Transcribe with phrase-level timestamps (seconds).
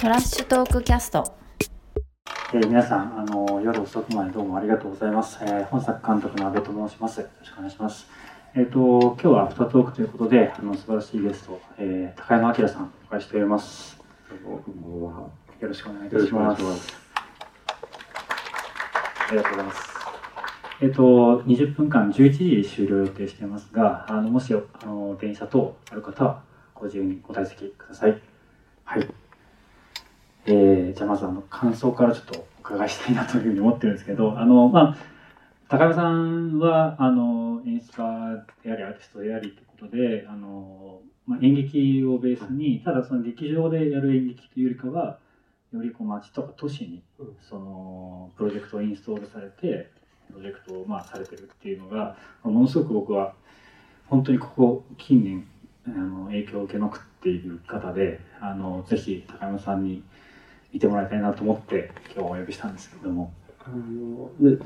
[0.00, 1.30] トラッシュトークキャスト。
[2.54, 7.20] えー、皆さんあの夜遅くまでどうもありがとうございます、えー、本作監督の阿部と申します。
[7.20, 8.06] よろしくお願いします。
[8.54, 13.98] えっ、ー、と今日はアフタートークということであの素晴らしいゲスト、えー、高山明さんお会いしております。
[15.60, 16.64] よろしくお願いいたします。
[19.28, 19.90] ありがとうございます。
[20.80, 21.02] えっと、
[21.42, 26.42] 20分間11時終了予定していますが、あのもしあの電車等ある方は
[26.74, 28.18] ご自由にご退席ください。
[28.84, 29.19] はい。
[30.46, 34.96] えー、じゃあまずあの感想からちょっとお伺いしたいなというふうに思ってるんですけど、あの、まあ、
[35.68, 45.18] 高山さんは、あの、演出家であり、アーティストでありということで、あの、まあ、演劇をベースに、ただその劇場でやる演劇というよりかは、
[45.72, 47.02] よりこう街とか都市に、
[47.48, 49.90] その、プロジェクトをインストールされて、
[50.30, 53.34] プロジェクトをまあされてるっていうのが、ものすごく僕は、
[54.06, 55.46] 本当にここ近年、
[55.86, 60.02] あの影響を受けまくっている方で、あの、ぜひ高山さんに、
[60.72, 63.32] 見てもらいたいなと思って今日お呼びしたんですけども。
[63.62, 64.56] あので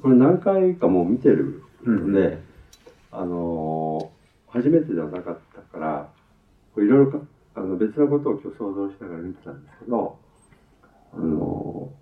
[0.00, 2.42] これ何回かもう見てるので、うん、
[3.12, 4.10] あの
[4.48, 6.08] 初めてではなかったから
[6.76, 10.18] いろいろあの別のことを今日想像しながら見てたんですけど
[11.12, 11.92] あの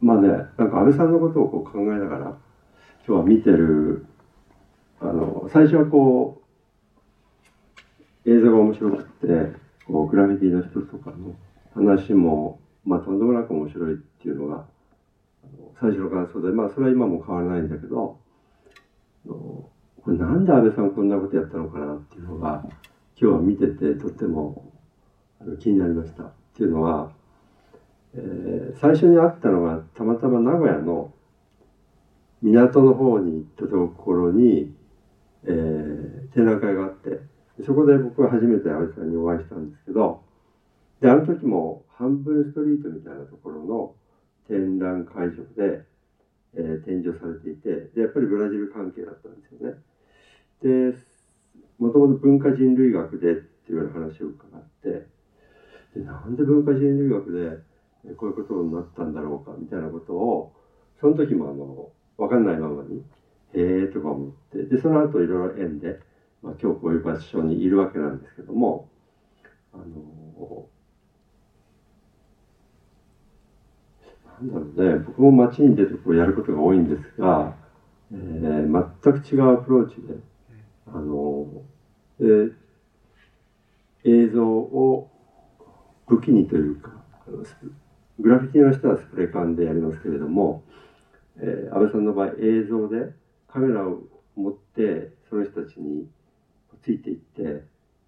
[0.00, 0.34] まあねな
[0.66, 2.36] んか安倍さんのことをこう考えながら
[3.06, 4.06] 今日は見てる
[5.00, 6.42] あの最初はこ
[8.26, 11.34] う映像が面白くてグラフィティの人とかの
[11.74, 14.64] 話も、まあ、とんでもなく面白いっていうのが
[15.80, 18.18] 最初の感想でまあそれは今も変わらないんだけど
[19.26, 19.70] こ
[20.06, 22.62] れなんで安倍さんこんなことやったのかなっていうのが
[23.20, 24.72] 今日は見ててとっても
[25.60, 27.12] 気になりましたっていうのは、
[28.14, 31.12] えー、最初に会ったのがたまたま名古屋の
[32.42, 34.74] 港の方に行ったところに、
[35.44, 37.20] えー、展覧会があって
[37.64, 40.22] そこで僕は初めて安倍さんにお会いしたんですけど、
[41.00, 43.94] で、あの時も半分ストリートみたいなところの
[44.48, 45.84] 展覧会場で、
[46.54, 49.78] えー、展示をされていてで、やっぱりブラジル関係だったんですよね。
[50.62, 50.96] で、
[51.78, 55.06] もともと文化人類学でっていうような話を伺って、
[55.94, 57.32] で、なんで文化人類学
[58.04, 60.52] でこういうことになったんだろうかみたいなことを、
[61.00, 63.02] その時もあの、わかんないままに、
[63.54, 65.98] へえとか思って、で、その後いろいろ縁で、
[66.42, 68.88] まあ、今日こういう場所にいるわけなんですけども、
[69.74, 69.84] あの
[74.40, 77.56] なんだろうね、僕も街に出てこうやることが多いんですが、
[78.12, 80.14] えー、全く違うアプローチで、
[80.86, 81.46] あの
[82.18, 82.52] で
[84.04, 85.10] 映像を
[86.06, 86.90] 武器にというか、
[88.18, 90.64] グラフィティの人はスプレー缶でやりますけれども、
[91.36, 93.12] えー、安倍さんの場合映像で
[93.46, 94.00] カメラを
[94.36, 96.06] 持ってその人たちに
[96.82, 97.64] ついていって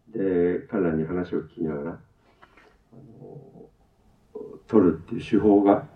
[0.08, 3.38] で彼らに話を聞きながらあの
[4.68, 5.86] 撮るっていう手法が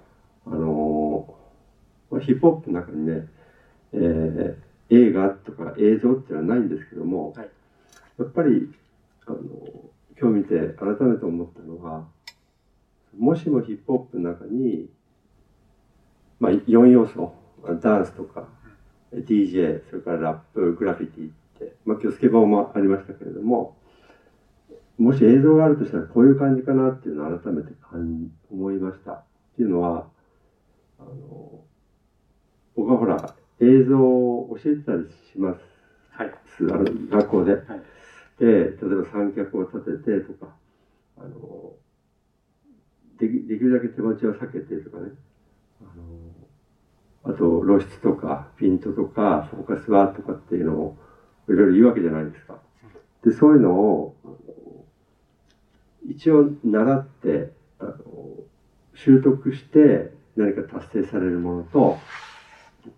[0.47, 1.35] あの
[2.21, 3.29] ヒップホップの中にね、
[3.93, 7.49] えー、映画とか映像っていうのはないんですけども、はい、
[8.19, 8.71] やっぱり
[9.27, 9.39] あの
[10.19, 12.07] 今日見て改めて思ったのは
[13.19, 14.89] もしもヒップホップの中に、
[16.39, 17.35] まあ、4要素
[17.83, 18.49] ダンスとか
[19.13, 21.31] DJ それからラップグラフィティ、
[21.85, 23.77] まあ、今日スケボーもありましたけれども
[24.99, 27.73] もし映像があるとしたらこういう感じかなっていうのを改めて
[28.51, 29.13] 思いました。
[29.13, 29.25] っ
[29.57, 30.07] ていうのは
[30.99, 31.61] あの
[32.75, 35.61] 僕はほら映像を教えてたりします、
[36.11, 37.63] はい、あの学校で、はい、
[38.39, 40.55] で例えば三脚を立ててとか
[41.19, 41.73] あの
[43.19, 45.13] できできるだけ手持ちを避けてとかね。
[45.83, 50.97] あのあと露出とかピントとかフォーカスはとかっていうのを
[51.49, 52.59] いろいろ言うわけじゃないですか。
[53.25, 54.17] で、そういうのを、
[56.09, 57.95] 一応習って、あの
[58.95, 61.99] 習得して何か達成されるものと、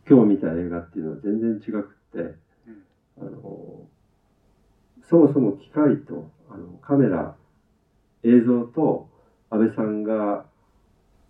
[0.09, 2.35] 今日見た映画っていうのは全然違くって、
[3.21, 3.87] あの
[5.09, 7.35] そもそも機械とあのカメラ、
[8.23, 9.09] 映像と
[9.50, 10.45] 安倍さんが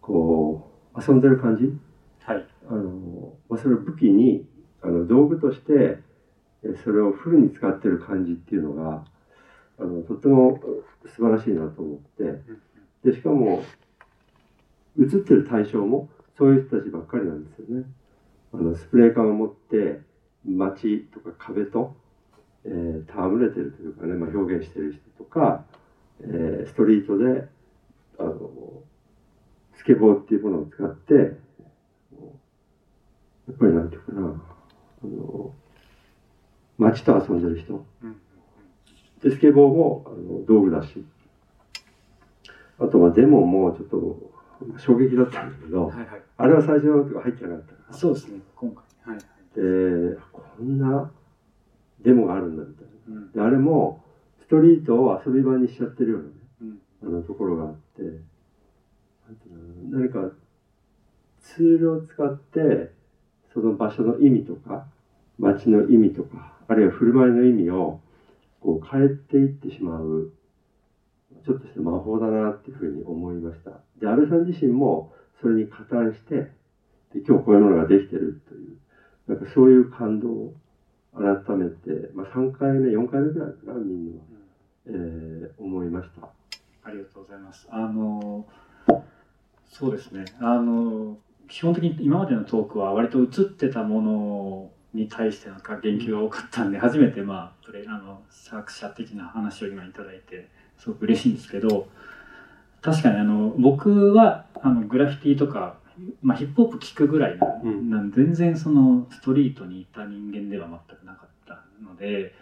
[0.01, 1.73] こう遊んでる感じ、
[2.25, 4.45] はい、あのそれを武器に
[4.83, 5.99] あの道具として
[6.85, 9.05] それをフルに使ってる感じっていうのが
[9.79, 10.61] あのとっても
[11.07, 12.43] 素晴らしいなと思って
[13.05, 13.63] でしかも
[14.99, 17.85] 映ってる対象もそういう人たちばっかりなんですよね。
[18.53, 20.01] あのスプレー缶を持って
[20.47, 21.95] 街とか壁と、
[22.65, 25.65] えー、戯れてるというかね、まあ、表現してる人とか、
[26.23, 27.47] えー、ストリートで
[28.19, 28.51] あの
[29.77, 31.21] スケボーっていうものを使ってや
[33.53, 35.53] っぱりなんていうかなあの
[36.79, 37.85] 街と遊んでる人。
[39.23, 41.05] で、スケボーもあの道具だし。
[42.81, 46.07] あとまあデモもちょっと衝撃だったんだけど、はいはい。
[46.37, 49.15] あれは最初のとこ入ってなかったそうですね、今回。
[49.15, 49.25] はいはい。
[49.55, 51.11] でこんな
[52.01, 53.33] デモがあるんだみたいなうん。
[53.33, 54.05] であれも
[54.41, 56.81] ストリートを遊び場にしちゃってるようなねうん。
[57.03, 60.33] あのところがあってなんていうの何か
[61.41, 62.93] ツールを使って
[63.53, 64.87] その場所の意味とか
[65.39, 68.01] 街の意味とかあるいは振る舞いの意味を
[68.61, 70.33] こう変えていってしまう
[71.45, 73.71] ちょっとした魔法だなっていうふうに思いました
[74.01, 76.35] で安倍さん自身もそれに加担して
[77.15, 78.77] で今日こういうものができてるという
[79.27, 80.55] なんかそういう感動を
[81.17, 84.25] 改めて、まあ、3回目4回目ぐらいかなみんなは、
[84.87, 85.29] えー
[85.59, 86.29] 思いました
[86.89, 87.67] ありがとうございます。
[87.71, 88.47] あの、
[89.71, 90.25] そうですね。
[90.41, 100.49] あの、基本的に今までのトークは割と映ってたものに対してなんか言及が多かったんで、初めてまあ、プレあの、作者的な話を今いただいて、
[100.79, 101.89] すごく嬉しいんですけど、
[102.81, 105.79] 確かにあの、僕はあの、グラフィティとか、
[106.23, 112.35] まあ、ヒップホップ聞くぐらいな,、うんなん全然そのストリートにいた人間では全くなかったので、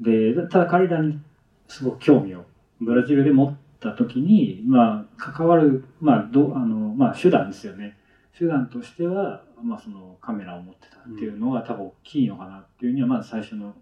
[0.00, 1.20] で、ただ彼らに
[1.68, 2.44] すごく興味を
[2.80, 7.96] ブラジルで持った時に、まあ、関わる、まあ、どあのまあ、手段ですよね。
[8.38, 13.74] 手段としては、まあ、そのカメラを持ってたっていうのが多分大きいのかなっていうには、まず最初の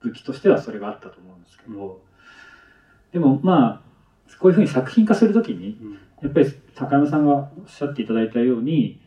[0.00, 2.02] 武器としてはそれがあったと思うんですけど、
[3.12, 3.82] でもまあ、
[4.38, 5.78] こういうふうに作品化するときに、
[6.22, 9.00] やっぱり高山さんがおっしゃっていただいたように、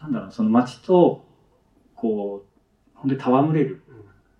[0.00, 1.24] なんだろう、その街と、
[1.94, 3.82] こう、本当に戯れる、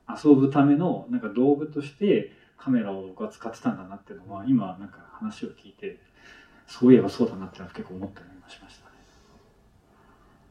[0.08, 5.98] 遊ぶためのなんか道具としてカメラを僕は使ってたんだなっていうのは、今なんか話を聞いて、
[6.66, 8.85] そういえばそうだなってのは結構思ったりもしました。
[8.85, 8.85] ね。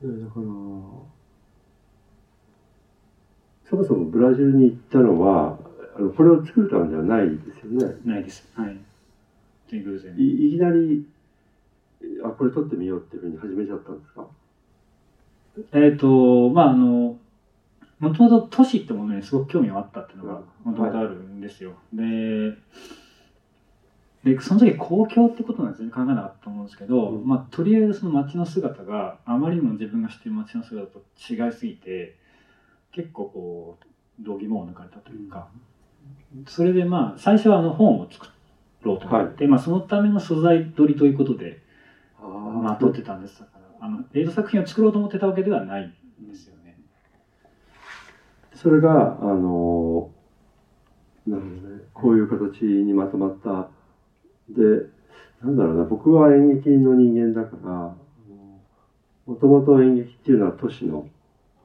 [0.04, 0.44] だから
[3.70, 5.58] そもそもブラジルに行ったのは
[5.98, 8.48] あのこれを作るためではないですよねないです。
[8.54, 8.78] はい。
[10.18, 11.08] いいきなり
[12.24, 14.28] あこれ撮ってみようっていうふうに始めちゃったんですか？
[15.72, 17.18] えっ、と、まあ、あの、
[18.00, 21.72] もともと都市ってものにすごく興味があったっていうのがうんもともとあるんですよ。
[21.94, 22.54] で、
[24.26, 25.92] で、その時公共ってことなんですね。
[25.92, 27.28] 考えなかったと思うんですけど、うん。
[27.28, 31.00] まあ、とりあえずその街の姿があまりにも自分が知ってる街の姿と
[31.30, 32.18] 違いすぎて、
[32.92, 35.48] 結構こう、度肝を抜かれたというか、
[36.48, 38.28] それでまあ、最初はあの本を作
[38.82, 41.62] ろうと思って、まあ、そのための素材取りということで、
[42.20, 43.40] まあ、撮ってたんです。
[43.40, 46.80] だから、あの、映像作品を作ろうと思ってたわけではないんですよね。
[48.56, 50.10] それがあの
[51.28, 53.70] なるほどねこういう形にまとまった
[54.50, 54.90] で
[55.42, 57.96] なんだろうな僕は演劇の人間だから
[59.26, 61.08] もともと演劇っていうのは都市の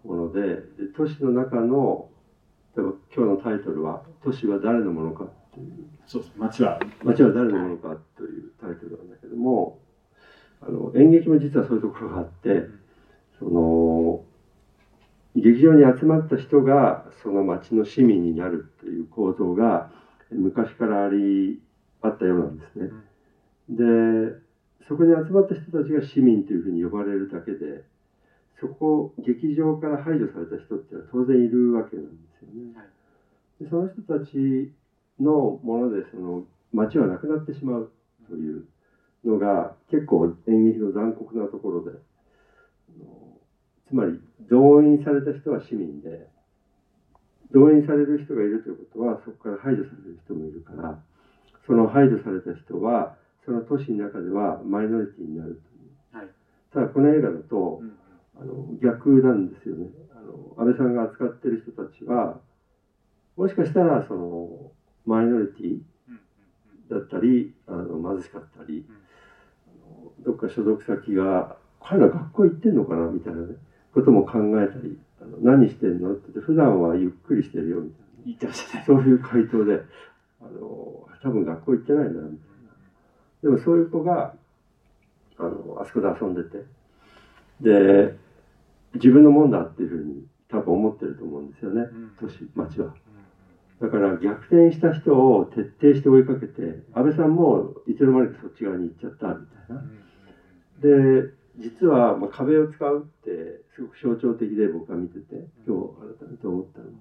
[0.05, 0.62] ものでで
[0.97, 2.09] 都市の中の
[2.77, 5.69] 例えば今日のタイトルは「都市は誰のものか」っていう
[6.06, 6.35] そうです。
[6.37, 6.81] 街は。
[7.05, 9.79] 街は誰のものかというタイトルなんだけども
[10.61, 12.67] あの演劇も実はそういうところがあって
[13.38, 14.25] その
[15.35, 19.91] 劇場に集まった人がその街の市民になるという構造が
[20.31, 21.61] 昔からあり
[22.02, 22.91] あったようなんですね。
[23.70, 24.41] で
[24.88, 27.85] そこに集まった人たちが市民というふうに呼ばれるだけで
[28.58, 32.76] そこ劇場から排除された人っていうのは当然いるわけなんですよね。
[32.76, 32.87] はい
[33.61, 34.73] でその人たち
[35.21, 37.92] のものでその街はなくなってしまう
[38.26, 38.64] という
[39.25, 41.90] のが結構演劇の残酷なところで
[43.88, 46.26] つまり動員された人は市民で
[47.52, 51.02] 動員される人がいるということはそこから排除される人もいるから
[51.71, 53.15] その排除された人は
[53.47, 55.62] その都市の中ではマイノリティになる
[56.12, 56.29] という、はい。
[56.75, 57.93] ただこの映画だと、うん
[58.41, 59.87] あの逆なんですよね。
[60.12, 62.41] あの安倍さんが扱ってる人たちは
[63.37, 64.73] もしかしたらその
[65.05, 65.79] マイノリティ
[66.89, 73.57] だったりあの貧しかったり、あのどっか所属先が彼ら学校行ってんのかなみたいなね
[73.93, 78.07] ことも考えたりあの何してんのって言って普段はゆっくりしてるよみたいな。
[78.25, 78.85] 言ってましたね。
[78.87, 79.83] そういう回答で
[80.40, 82.70] あの多分学校行ってないんだなみたいな。
[83.42, 84.35] でもそういう子が
[85.38, 86.64] あのあそこで遊んでて。
[87.61, 88.16] で
[88.94, 91.87] 自分のもんだっていうふうに多分思ってると思うんですよね。
[92.18, 92.94] 都市町は。
[93.80, 99.82] だから逆転した人を徹底して追いかけて安倍さんもいつの間にかそっち側に行っちゃったみたいな。
[100.80, 106.92] で実はまあ壁を使うってすごく象徴的で僕は見てて今日改めて思ったのは。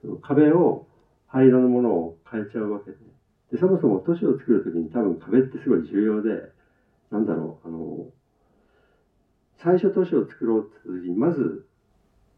[0.00, 0.86] その壁を
[1.28, 2.96] 灰色のものを変えちゃうわけで
[3.52, 6.50] でそもそも都市を作る時に多分壁ってすごい重要で
[7.10, 8.06] なんだろうあの
[9.56, 11.66] 最初都市を作ろうって言った時にまず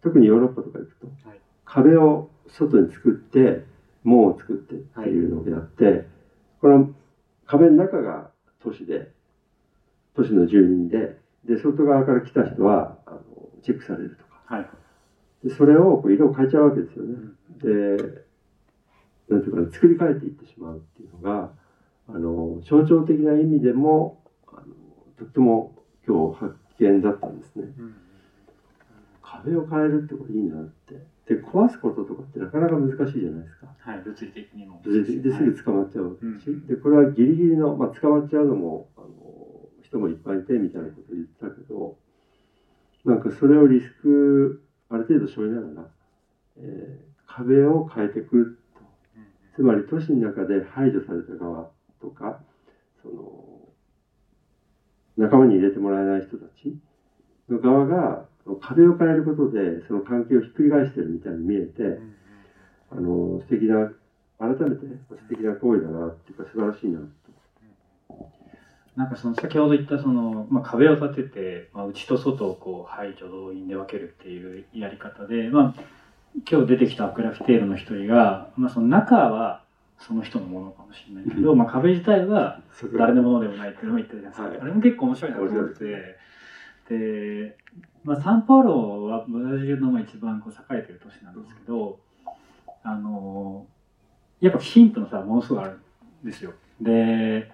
[0.02, 3.64] 特にヨーロッパとか行くと、はい壁を外に作って
[4.02, 6.04] 門を作ってっていうのをやって、
[6.61, 6.90] この
[7.47, 8.30] 壁の中が
[8.61, 9.12] 都市で
[10.14, 13.20] 都市の住民でで外側から来た人はあの
[13.62, 14.68] チェックされるとかはい。
[15.44, 17.16] でそれをこう色を変えちゃうわけですよね。
[17.62, 18.25] で
[19.30, 21.50] なんていうかな作り変えていってしまうっていうのが
[22.08, 24.62] あの象徴的な意味でもあの
[25.18, 25.75] とっても
[26.06, 27.64] 今日発見だったんですね。
[29.22, 31.06] 壁を変えるってこれいいなって。
[31.26, 33.68] で壊すこととかってなかなか難しいじゃないですか。
[33.78, 34.02] はい。
[34.02, 34.80] 物理的にも。
[34.84, 39.06] 物理的ですぐ捕まっちゃうし、うんでこれはギリギリの、まあ、捕まっちゃうのもあの
[39.84, 41.96] 人もいっぱいいてみたいなことを言ってたけど
[43.04, 45.88] なんかそれをリスクある程度背負いながら、
[46.56, 48.60] えー壁を変えていくと
[49.54, 52.40] つまり都市の中で排除された側とか
[53.02, 53.50] その
[55.16, 56.75] 仲間に入れてもらえない人たち
[57.49, 58.25] の側が
[58.61, 62.00] 壁を変えることでその関係をひっくり返してるみたいに見えて、
[62.90, 63.92] あの素敵な
[64.38, 67.07] 改めて素敵な行為だなっていうか素晴らしいなと。
[68.97, 75.83] なんかその先ほど言ったその、まあ、壁を立てて、まあ、内と外をこう排除動員で分けるっていうやり方で、まあ、
[76.50, 79.62] 今日出てきたグラフィテールの一人が、まあ、その中は
[79.99, 82.60] その人のものかもしれないけど、まあ、壁自体は
[82.96, 84.42] 誰のものでもないっていうのも言ってるじゃないです。
[84.42, 84.60] か、はい。
[84.60, 85.75] あれも結構面白いなと思って。
[86.88, 87.56] てで、
[88.04, 91.99] まあ、サンパウロはブラジルのまあ一番こう栄えてる都市なんですけど
[92.82, 93.66] あの
[94.40, 95.80] やっぱ貧富の差はものすごいある
[96.25, 96.52] んですよ。
[96.80, 97.50] で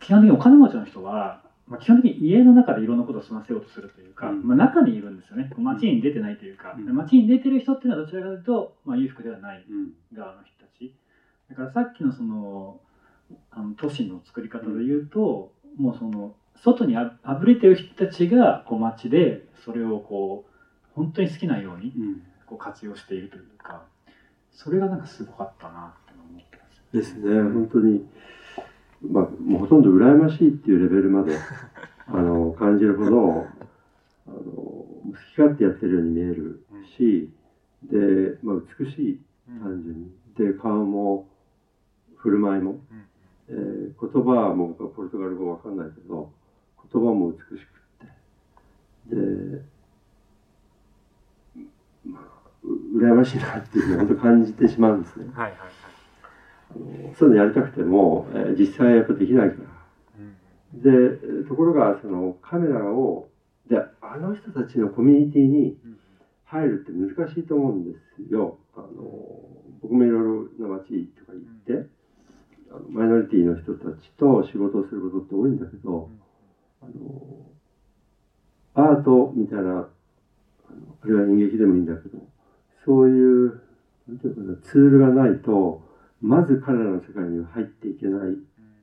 [0.00, 4.46] 基本的にお金持ちの人は、まあ、基本的に家の中でいろんなことを済ませようとするというか、うん。
[4.46, 5.50] まあ、中にいるんですよね。
[5.56, 6.86] 街に出てないというか、うん。
[6.86, 9.92] で街に出てる人っていうのはどちらかというと、まあ、裕福ではないうん。
[10.12, 10.94] 側の人たち。
[11.48, 12.80] だからさっきのその
[13.50, 22.22] あの都市の作り方で言うと、もうその外にああぶれてる人たちがこう街でそれをこう本当に好きなようにうん。
[22.48, 23.84] こう活用しているというか
[24.50, 28.04] それがなんかすごかったなって思ってますですね、本当に、
[29.02, 31.36] まあ、もうほとんど羨ましいっていうレベルまで
[32.06, 33.46] あの感じるほど
[34.26, 36.64] あの好き勝手やってるように見える
[36.96, 37.30] し、
[37.84, 39.20] で、まあ、美しい
[39.62, 40.10] 単純に。
[40.36, 41.26] で顔も
[42.16, 42.80] 振る舞いも、
[43.48, 46.30] えー言葉はもポルトガル語わかんないけど
[46.92, 47.68] 言葉も美しくっ
[49.08, 49.14] て。
[49.14, 49.62] で、
[52.04, 52.22] まあ、
[52.62, 55.26] う羨ましいなっていうのを本当感じてしまうんですね。
[55.32, 55.87] はいはいはい
[57.18, 59.68] そういうのやりたくても、えー実際はやっぱできないから。
[60.74, 63.28] でところがそのカメラを
[63.68, 65.78] であの人たちのコミュニティに
[66.44, 68.58] 入るって難しいと思うんですよ。
[68.76, 68.86] あの
[69.80, 71.88] 僕もいろいろな街とか行って、
[72.70, 76.10] あのマイノリティの人たちと仕事をすることって多いんだけど、
[76.82, 77.46] あの
[78.74, 79.88] アートみたいなあの
[81.02, 82.18] あるいは演劇でもいいんだけど
[82.84, 83.60] そういう
[84.06, 85.82] なんていうのかなツールがないと
[86.20, 88.36] まず彼らの世界には入っていけない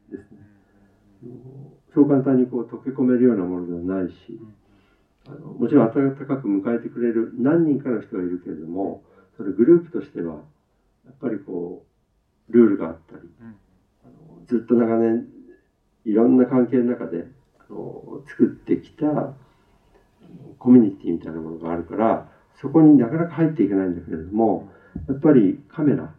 [0.10, 0.38] ですね。
[1.94, 4.40] そう簡単にこう溶け込めるようなものではないし、
[5.28, 5.86] あのもちろん。
[5.86, 9.02] 温かく迎えてくれる何人かの人がいるけれども
[9.36, 10.44] それグループとしては
[11.06, 11.84] やっぱりこ
[12.50, 13.24] うルールがあったり
[14.04, 15.26] あのずっと長年
[16.06, 16.38] いろん。
[16.38, 17.26] な関係の中で
[17.60, 19.34] あの作ってきた
[20.60, 23.96] コミュニティみたいなものがあるからそこになかなか入っていけないん。
[23.96, 24.70] だけれども
[25.08, 26.15] やっぱりカメラ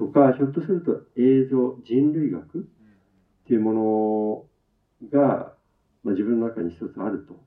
[0.00, 2.60] とかひょっとすると映像人類学っ
[3.46, 4.48] ていうも
[5.02, 5.52] のが、
[6.02, 7.38] まあ、自分の中に一つあると。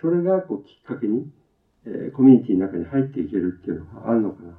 [0.00, 1.30] それがこうきっかけに、
[1.84, 4.54] えーコミュニティの中に入っていけるっていうのがあるのかな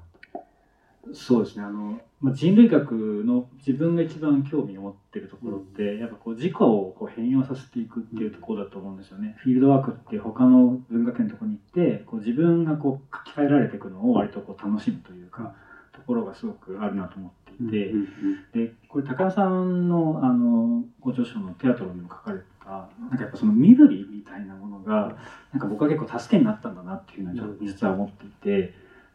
[1.14, 1.64] そうですね。
[1.64, 2.94] あの、まあ、人類学
[3.26, 9.36] の自分が一番興味を持ってるところって、やっぱこう自己をこう変容させていくっていうところだと思うんですよね。
[9.40, 15.56] フィールドワークって他の文化圏のところに行ってこう自分がこう書き換えられていくのを割とこう楽しむというか、
[15.94, 18.08] ところがすごくあるなと思っていて、うん
[18.52, 25.18] でこれ高田さんのあのご著書のテアトルにも書かれたなんかやっぱその身振りみたいなものが
[25.52, 28.74] なんか僕は結構助けになったんだなっていうのはちょっと実は思っていて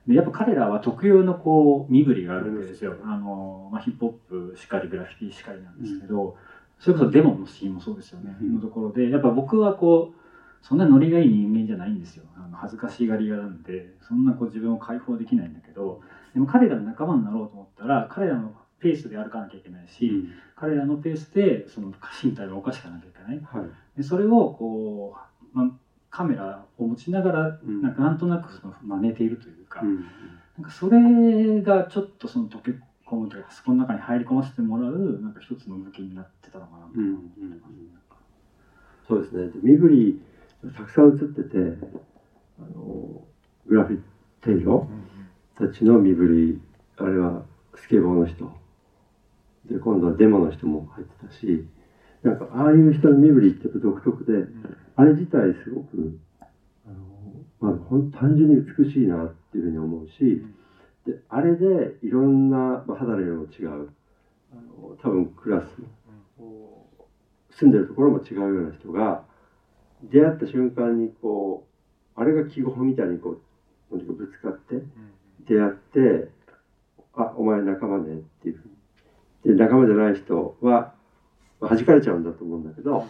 [0.08, 2.97] でやっぱ彼らは特有のこう身振りがあるわけですよ。
[3.04, 6.35] あの、まあ、ヒップホップしかりグラフィティしかりなんですけど、
[6.78, 8.54] それこそデモのシーンもそうですよね、うん。
[8.54, 10.18] のところでやっぱ僕はこう
[10.62, 12.25] そんなノリがいい人間じゃないんですよ。
[12.37, 16.00] あの恥ずかしがり屋なんでそんなこう自分を解放できないんだけど
[16.38, 21.92] でも彼らの仲間になろうと思ったら彼らのペースで歩かなきゃいけないし、彼らのペースでその
[22.23, 23.42] 身体を動かしていかなきゃいけない。
[23.42, 23.71] はい。
[23.97, 25.16] でそれをこ
[25.52, 25.71] う、まあ、
[26.11, 27.83] カメラを持ちながらうん。
[27.83, 29.97] なんかなんとなくその真似ているというか,、うん。
[29.97, 32.71] なんかそれがちょっとその溶け
[33.04, 37.68] 込むというかそこの中に入り込ませてもらうなんか一つの武器になってたのかなとうんうん思ま
[39.02, 39.49] す、そうですね。
[39.49, 40.23] で身振り
[40.76, 41.59] たくさん映ってて
[42.61, 43.25] あの
[43.66, 44.00] グラフィ
[44.40, 44.88] テイロ
[45.58, 46.60] たちの身振り
[46.98, 47.42] あれは
[47.74, 48.50] スケボーの人。
[49.66, 51.66] で今度はデモの人も入ってたし
[52.22, 54.46] なんかああいう人の身振りって独特で
[54.96, 56.94] あれ自体すごくあの、
[57.60, 60.42] まあ、ほん単純に美しいなっていうふうに思うし
[61.06, 63.90] であれでいろんな、まあ、肌の色も違う。
[64.50, 65.66] あの多分クラス
[67.58, 69.24] 住んでるところも違うような人が
[70.02, 71.66] 出会った瞬間にこ
[72.16, 73.38] うあれが記号みたいにこ
[73.90, 74.76] うぶつかって
[75.48, 76.28] 出会って
[77.14, 78.68] 「あお前仲間ね」っていうふう
[79.48, 80.94] にで仲間じゃない人は、
[81.60, 83.06] まあ、弾かれちゃうんだと思うんだけど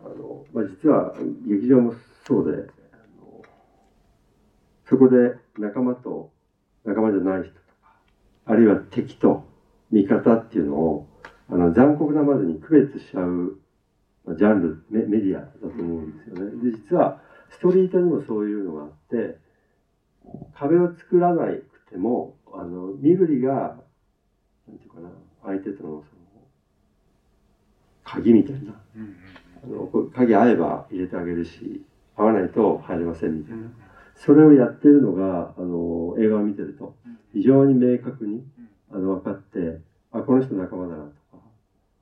[0.00, 1.14] あの、まあ、実は
[1.46, 1.94] 劇場も
[2.26, 2.68] そうで
[4.88, 6.30] そこで仲間と
[6.84, 7.96] 仲間じゃない人とか
[8.46, 9.44] あるいは敵と
[9.90, 11.08] 味方っていうのを
[11.48, 13.58] あの残酷なまでに区別しちゃう
[14.24, 16.70] まあジャンルメメディアだと思うんですよね。
[16.70, 17.20] で実は
[17.50, 19.38] ストリートにもそういうのがあって
[20.54, 23.76] 壁を作らなくてもあの身振りが
[24.68, 25.10] なんていうかな
[25.44, 26.02] 相手とのその
[28.04, 28.80] 鍵みたいな。
[29.64, 31.84] あの鍵合えば入れてあげるし
[32.16, 33.70] 合わないと入れませんみたいな。
[34.16, 36.94] それをやってるのがあの映画を見てると
[37.32, 38.44] 非常に明確に
[38.90, 41.42] あの分かってあこの人仲間だなとか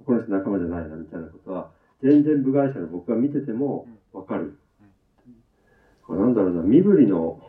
[0.04, 1.70] この人仲間じゃないなみたいなことは
[2.02, 4.58] 全然部外者の僕が見てても分かる。
[6.08, 7.40] なんだろうな身振りの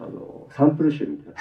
[0.00, 1.34] あのサンプル集みたい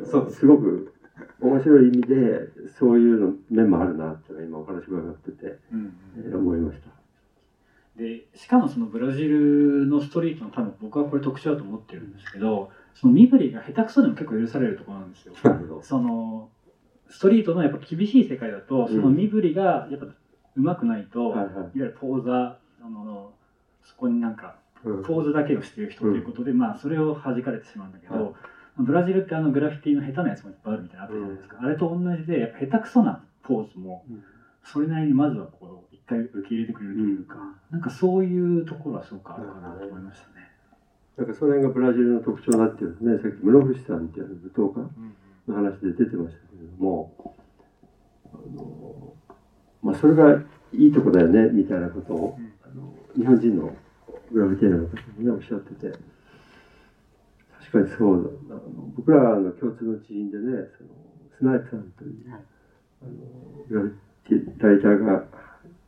[0.00, 0.04] な。
[0.06, 0.92] そうですすごく
[1.40, 5.58] 面白い意味でそういうの面もあるなっていうのが今お話伺ってて、
[6.16, 6.88] えー思いました。
[7.96, 15.34] でしかもそのブラジルのストリートの多分僕はこれ特徴だと思ってるんですけどその身振りが下手くそでも結構許されるところなんですよ。
[15.82, 16.48] その
[17.08, 20.06] ストリートのやっぱ厳しい世界だとその身振りがやっぱ
[20.56, 21.52] 上手くないと、はいはい。
[21.52, 23.32] いわゆるポーザーあの
[23.84, 25.02] そこになんかうん。
[25.02, 28.34] ポーズだけをしている人ということで、まあそれを弾かれてしまうんだけど、はい。
[28.78, 34.22] ブラジルってあのグラフィティの下手なやつもいっぱいあるみたいなのあったじゃないですか、あれと同じでやっぱ下手くそなポーズもうん。
[34.64, 37.36] それなりにまずはこう一回受け入れてくれるというか、
[37.70, 40.50] なんかそういうところはすごくあるかなと思いましたね。
[41.16, 47.36] なんかその辺がブラジルの特徴だっていうのね、さっき室伏さんっていう舞踏家の話で出てましたけれども、
[48.32, 49.12] あの
[49.82, 52.52] まあ、それがいいとこだよねみたいなことを、うん。
[52.64, 53.76] あの日本人の
[54.32, 55.98] グラフィティアの方もねおっしゃってて。
[57.60, 58.54] 確かにそうだ。
[58.54, 58.62] あの
[58.96, 60.90] 僕らの共通の知人でねその
[61.38, 62.40] スナイプさんという、はい。
[63.02, 63.10] あの
[63.68, 65.24] グラフィティライターが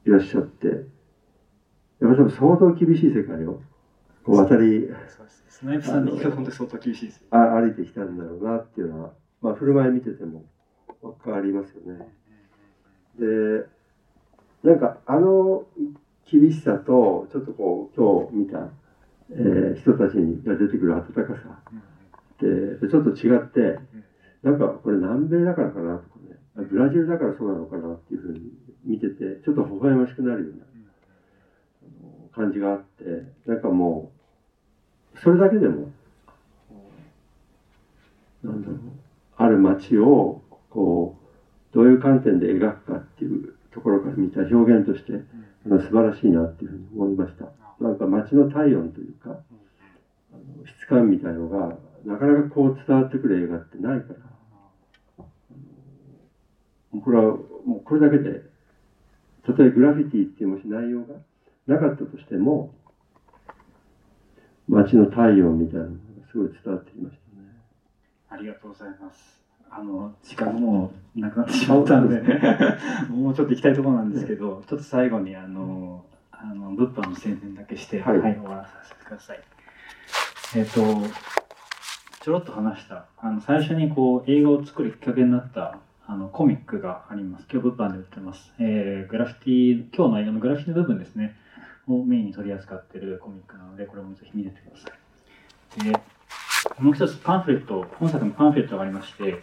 [0.06, 0.96] いらっしゃって。
[1.98, 3.62] やっぱり多分相当厳しい世界を
[4.24, 4.88] こう渡り
[5.48, 10.44] スナイプさんの言い方本当に相当厳しいです歩いてきたんだろうなっていうのは、まあ、振る舞い見てても
[11.00, 12.06] 分かりますよね。
[13.18, 13.66] で
[14.62, 15.64] なんかあの
[16.30, 18.70] 厳しさとちょっとこう今日見た、
[19.30, 21.60] えー人たちにが出てくる温かさ。
[22.34, 23.78] ってちょっと違って
[24.42, 26.36] なんかこれ南米だからかなとかね。
[26.58, 28.40] あブラジルだからそうなのかなっていうふうに
[28.84, 30.64] 見ててちょっと微笑ましくなるような
[32.34, 33.04] 感じがあって
[33.46, 34.12] なんかも
[35.14, 35.90] うそれだけでも
[38.44, 38.78] なんだろう
[39.36, 41.18] ある街をこ
[41.72, 45.12] うどういう観点で描くかっていうところから見た表現として
[45.68, 47.50] 素晴らしいなっていうふうに思いました
[47.80, 49.36] なんか街の体温というか
[50.32, 54.20] あの質感みたいのがなかなかこう伝わってくる映画ってないから
[57.00, 58.42] これはもうこれだけで
[59.44, 61.14] たとえグラフィティっていうもし内容が
[61.66, 62.70] なかったとしても
[64.68, 65.98] 街の体温みたいなのが
[66.30, 67.48] すごい伝わってきましたね。
[68.28, 69.45] ありがとうございます。
[69.70, 72.22] あの時間がもうなくなってしまったので
[73.10, 79.40] もうちょっと行きたいところなんですけど、ちょっと最後にあのあの物販の宣伝だけして、はい終わらさせてください。
[80.56, 80.80] えっ、と
[82.20, 87.46] ちょろっと話したあの最初にこう映画を作るきっかけになったあのコミックがあります。
[87.50, 88.52] 今日物販で売ってます。
[88.58, 91.36] えーグラフィティ今日の映画のグラフィティの部分ですね
[91.88, 95.84] をメインに取り扱っているコミックなのでこれもぜひ見ててください。
[95.84, 96.00] で
[96.78, 99.40] もう一つパンフレット、本作のパンフレットがありまして、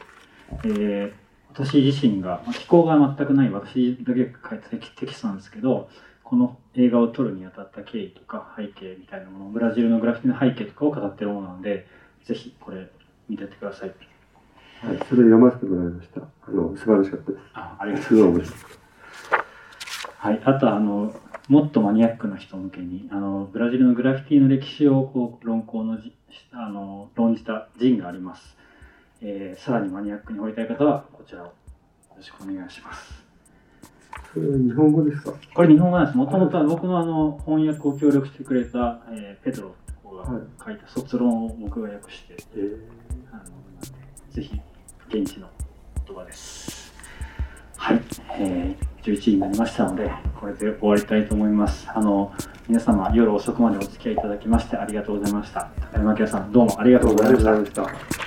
[0.66, 1.24] えー
[1.56, 5.88] 私自身が、まあ、気候が全くない私だけが書いたテキストなんですけど、
[6.24, 11.86] この映画を撮るにあたった経緯とか背景みたいなもの、ブラジルのグラフィティの背景とかを語っているものなので、
[12.26, 12.90] ぜひこれ
[13.30, 13.90] 見てってください。
[14.82, 16.22] はい、それ読ませてもらいました。
[16.22, 17.44] あの素晴らしかったです。
[17.54, 18.66] あありがとうございます。
[20.18, 21.14] はい、あとはあの
[21.50, 26.16] もっとマニアックな人向けにあのブラジルのグラフィティの歴史をこう論考のじ
[26.52, 28.58] あの論じたジンがあります、
[29.26, 31.54] えーさらにマニアックに掘りたい方はこちらをよ
[32.18, 33.24] ろしくお願いします
[34.12, 34.22] た。
[34.34, 35.34] それは日本語ですか？
[35.54, 40.26] これ日本語なんですもともとは僕のあの翻訳を協力してくれた、えーペドロって子が
[40.66, 42.78] 書いた卒論を僕が訳して、えー
[43.32, 43.44] あの
[44.32, 44.60] ぜひ
[45.10, 45.48] 現地の
[46.08, 46.92] 言葉です
[47.78, 48.02] はい、
[48.40, 50.10] えー、11時になりましたので、
[50.40, 51.86] これで終わりたいと思います。
[51.94, 52.32] あの
[52.68, 55.70] 皆様、夜遅くまでお付き合いいただきましてありがとうございました。
[55.92, 56.80] 高山明さん、どうも。
[56.80, 58.23] ありがとうございました。